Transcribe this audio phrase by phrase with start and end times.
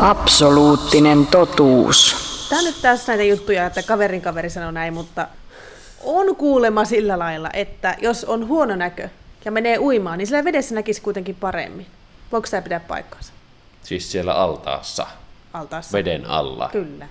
[0.00, 2.16] Absoluuttinen totuus.
[2.48, 5.28] Tämä on nyt tässä näitä juttuja, että kaverin kaveri sanoo näin, mutta
[6.04, 9.08] on kuulema sillä lailla, että jos on huono näkö
[9.44, 11.86] ja menee uimaan, niin sillä vedessä näkisi kuitenkin paremmin.
[12.32, 13.32] Voiko tämä pitää paikkaansa?
[13.82, 15.06] Siis siellä altaassa,
[15.52, 15.98] Altaassa.
[15.98, 16.68] veden alla.
[16.72, 17.06] Kyllä.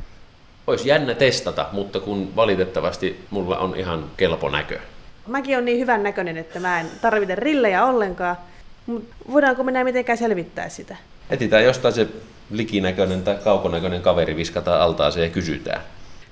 [0.67, 4.79] Olisi jännä testata, mutta kun valitettavasti mulla on ihan kelpo näkö.
[5.27, 8.35] Mäkin on niin hyvän näköinen, että mä en tarvitse rillejä ollenkaan.
[8.85, 10.95] Mutta voidaanko me näin mitenkään selvittää sitä?
[11.29, 12.07] Etsitään jostain se
[12.51, 15.81] likinäköinen tai kaukonäköinen kaveri, viskataan altaaseen ja kysytään.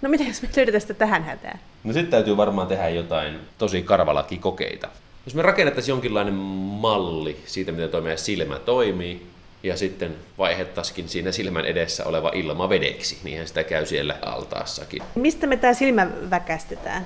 [0.01, 1.59] No miten jos me löydetään sitä tähän hätään?
[1.83, 4.87] No sitten täytyy varmaan tehdä jotain tosi karvalakikokeita.
[5.25, 9.27] Jos me rakennettaisiin jonkinlainen malli siitä, miten tuo meidän silmä toimii,
[9.63, 15.03] ja sitten vaihettaisikin siinä silmän edessä oleva ilma vedeksi, niinhän sitä käy siellä altaassakin.
[15.15, 17.05] Mistä me tämä silmä väkästetään?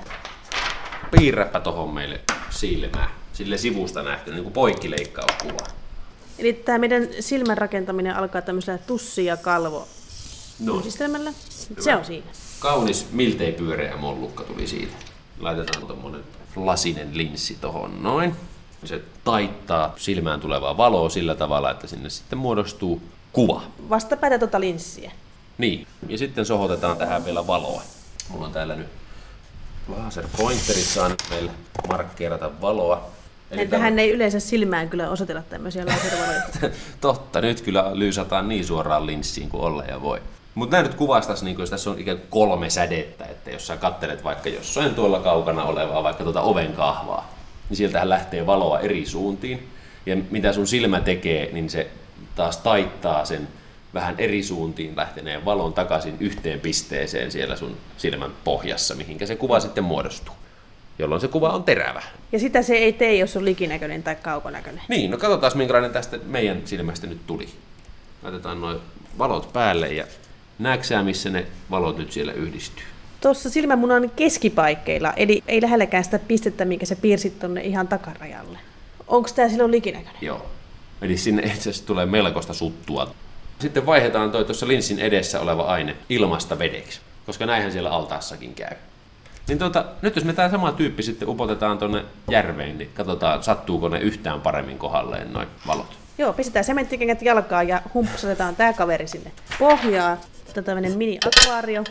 [1.10, 5.79] Piirräpä tohon meille silmää, sille sivusta nähty, niin kuin poikkileikkauskuva.
[6.40, 9.88] Eli tämä meidän silmän rakentaminen alkaa tämmöisellä tussi- ja kalvo
[10.60, 11.32] No, yhdistelmällä.
[11.80, 12.26] Se on siinä.
[12.60, 14.92] kaunis, miltei pyöreä mollukka tuli siitä.
[15.40, 16.24] Laitetaan tuommoinen
[16.56, 18.36] lasinen linssi tohon noin.
[18.84, 23.62] Se taittaa silmään tulevaa valoa sillä tavalla, että sinne sitten muodostuu kuva.
[23.90, 25.12] Vastapäätä tuota linssiä.
[25.58, 27.82] Niin, ja sitten sohotetaan tähän vielä valoa.
[28.28, 28.86] Mulla on täällä nyt
[29.88, 31.50] laser pointerit saa nyt meille
[31.88, 33.10] markkeerata valoa.
[33.50, 36.42] Eli Eli tähän ei yleensä silmään kyllä osoitella tämmöisiä laservaloja.
[37.00, 40.20] Totta, nyt kyllä lyysataan niin suoraan linssiin kuin olla ja voi.
[40.54, 43.76] Mutta nämä nyt kuvastaisi, niin jos tässä on ikään kuin kolme sädettä, että jos sä
[43.76, 47.34] kattelet vaikka jossain tuolla kaukana olevaa, vaikka tuota oven kahvaa,
[47.68, 49.68] niin sieltähän lähtee valoa eri suuntiin.
[50.06, 51.90] Ja mitä sun silmä tekee, niin se
[52.34, 53.48] taas taittaa sen
[53.94, 59.60] vähän eri suuntiin lähteneen valon takaisin yhteen pisteeseen siellä sun silmän pohjassa, mihinkä se kuva
[59.60, 60.34] sitten muodostuu.
[60.98, 62.02] Jolloin se kuva on terävä.
[62.32, 64.82] Ja sitä se ei tee, jos on likinäköinen tai kaukonäköinen.
[64.88, 67.48] Niin, no katsotaan minkälainen tästä meidän silmästä nyt tuli.
[68.22, 68.78] Laitetaan noin
[69.18, 70.04] valot päälle ja
[70.58, 72.84] näetkö missä ne valot nyt siellä yhdistyy?
[73.20, 78.58] Tuossa silmämunan keskipaikkeilla, eli ei lähelläkään sitä pistettä, minkä sä piirsit tonne ihan takarajalle.
[79.08, 80.16] Onko tämä silloin likinäköinen?
[80.20, 80.46] Joo.
[81.02, 83.14] Eli sinne itse asiassa tulee melkoista suttua.
[83.58, 88.76] Sitten vaihdetaan toi tuossa linssin edessä oleva aine ilmasta vedeksi, koska näinhän siellä altaassakin käy.
[89.50, 93.88] Niin tuota, nyt jos me tämä sama tyyppi sitten upotetaan tuonne järveen, niin katsotaan sattuuko
[93.88, 95.98] ne yhtään paremmin kohdalleen noin valot.
[96.18, 100.18] Joo, pistetään sementtikengät jalkaan ja humpsatetaan tämä kaveri sinne pohjaan.
[100.42, 101.84] Otetaan tämmöinen mini-akvaario.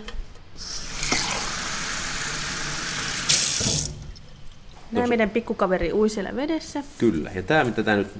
[4.91, 6.83] Nämä meidän pikkukaveri ui siellä vedessä.
[6.97, 8.13] Kyllä, ja tämä mitä tämä nyt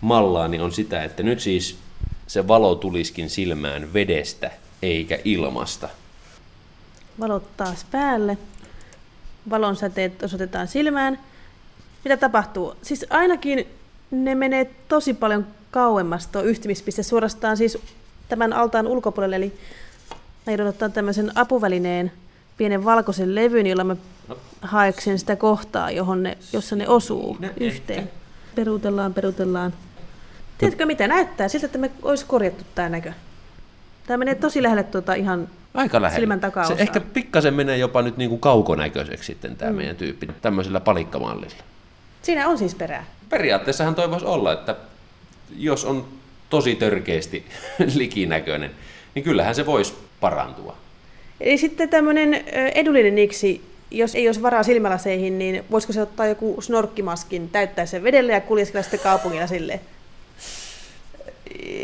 [0.00, 1.78] mallaa, niin on sitä, että nyt siis
[2.26, 4.50] se valo tuliskin silmään vedestä
[4.82, 5.88] eikä ilmasta.
[7.20, 8.38] Valot taas päälle.
[9.50, 11.18] Valon säteet osoitetaan silmään.
[12.04, 12.74] Mitä tapahtuu?
[12.82, 13.66] Siis ainakin
[14.10, 17.78] ne menee tosi paljon kauemmas tuo yhtymispiste suorastaan siis
[18.28, 19.36] tämän altaan ulkopuolelle.
[19.36, 19.58] Eli
[20.46, 22.12] mä joudun ottaa tämmöisen apuvälineen,
[22.56, 23.96] pienen valkoisen levyn, jolla mä
[24.62, 27.98] haeksen sitä kohtaa, johon ne, jossa ne osuu yhteen.
[27.98, 28.12] ehkä.
[28.54, 29.72] Peruutellaan, peruutellaan.
[30.58, 31.48] Tiedätkö mitä näyttää?
[31.48, 33.12] Siltä, että me olisi korjattu tämä näkö.
[34.06, 36.20] Tämä menee tosi lähelle tuota ihan Aika lähellä.
[36.20, 36.76] Silmän Se takaosaa.
[36.76, 39.76] ehkä pikkasen menee jopa nyt niin kuin kaukonäköiseksi sitten tämä mm.
[39.76, 41.62] meidän tyyppi tämmöisellä palikkamallilla.
[42.22, 43.04] Siinä on siis perää.
[43.28, 44.76] Periaatteessahan toi voisi olla, että
[45.56, 46.06] jos on
[46.50, 47.46] tosi törkeästi
[47.94, 48.70] likinäköinen,
[49.14, 50.76] niin kyllähän se voisi parantua.
[51.40, 52.34] Eli sitten tämmöinen
[52.74, 58.02] edullinen niksi, jos ei olisi varaa silmälaseihin, niin voisiko se ottaa joku snorkkimaskin, täyttää sen
[58.02, 59.80] vedellä ja kuljeskella sitten kaupungilla silleen?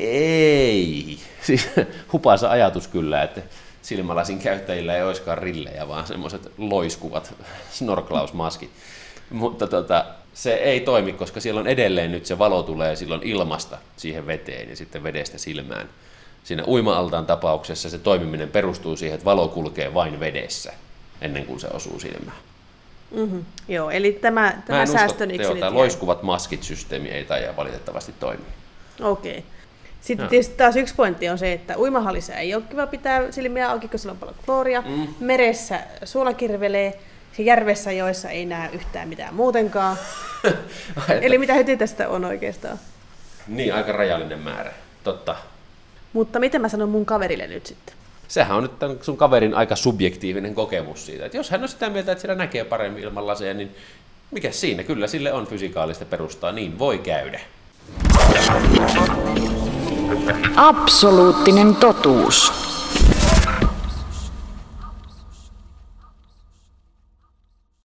[0.01, 1.19] Ei.
[1.49, 1.71] Siis
[2.13, 3.41] hupaisa ajatus kyllä, että
[3.83, 7.35] silmälasin käyttäjillä ei olisikaan rillejä, vaan semmoiset loiskuvat
[7.79, 8.71] snorklausmaskit.
[9.31, 10.05] Mutta tota,
[10.35, 14.71] se ei toimi, koska siellä on edelleen nyt se valo tulee silloin ilmasta siihen veteen
[14.71, 15.89] ja sitten vedestä silmään.
[16.45, 20.73] Siinä uima-altaan tapauksessa se toimiminen perustuu siihen, että valo kulkee vain vedessä
[21.21, 22.39] ennen kuin se osuu silmään.
[23.11, 23.45] Mm-hmm.
[23.69, 25.31] Joo, eli tämä, Mä tämä säästön
[25.61, 28.53] tämä loiskuvat maskit systeemi ei taida valitettavasti toimia.
[29.01, 29.45] Okei.
[30.01, 30.31] Sitten Joo.
[30.31, 33.99] tietysti taas yksi pointti on se, että uimahallissa ei ole kiva pitää silmiä auki, kun
[33.99, 34.83] siellä on paljon klooria.
[34.87, 35.09] Mm.
[35.21, 37.01] Meressä suola kirvelee,
[37.39, 39.97] ja järvessä joissa ei näe yhtään mitään muutenkaan.
[41.23, 42.79] Eli mitä heti tästä on oikeastaan?
[43.49, 44.73] Niin, aika rajallinen määrä.
[45.05, 45.37] Totta.
[46.13, 47.95] Mutta mitä mä sanon mun kaverille nyt sitten?
[48.29, 51.91] Sehän on nyt tämän sun kaverin aika subjektiivinen kokemus siitä, että jos hän on sitä
[51.91, 53.77] mieltä, että siellä näkee paremmin ilman laseja, niin
[54.31, 54.83] mikä siinä?
[54.83, 57.41] Kyllä sille on fysikaalista perustaa, niin voi käydä.
[60.59, 62.68] Absoluuttinen totuus.